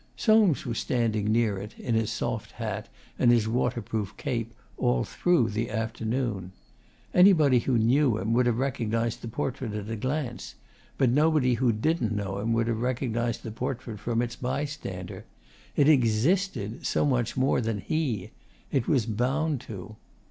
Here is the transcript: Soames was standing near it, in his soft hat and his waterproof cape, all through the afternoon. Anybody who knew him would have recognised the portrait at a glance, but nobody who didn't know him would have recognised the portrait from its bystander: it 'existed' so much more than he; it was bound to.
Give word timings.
Soames 0.15 0.65
was 0.65 0.79
standing 0.79 1.31
near 1.31 1.59
it, 1.59 1.77
in 1.77 1.93
his 1.93 2.11
soft 2.11 2.53
hat 2.53 2.89
and 3.19 3.29
his 3.29 3.47
waterproof 3.47 4.17
cape, 4.17 4.51
all 4.75 5.03
through 5.03 5.49
the 5.51 5.69
afternoon. 5.69 6.53
Anybody 7.13 7.59
who 7.59 7.77
knew 7.77 8.17
him 8.17 8.33
would 8.33 8.47
have 8.47 8.57
recognised 8.57 9.21
the 9.21 9.27
portrait 9.27 9.75
at 9.75 9.91
a 9.91 9.95
glance, 9.95 10.55
but 10.97 11.11
nobody 11.11 11.53
who 11.53 11.71
didn't 11.71 12.15
know 12.15 12.39
him 12.39 12.51
would 12.53 12.65
have 12.65 12.81
recognised 12.81 13.43
the 13.43 13.51
portrait 13.51 13.99
from 13.99 14.23
its 14.23 14.35
bystander: 14.35 15.23
it 15.75 15.87
'existed' 15.87 16.83
so 16.83 17.05
much 17.05 17.37
more 17.37 17.61
than 17.61 17.79
he; 17.79 18.31
it 18.71 18.87
was 18.87 19.05
bound 19.05 19.61
to. 19.61 19.97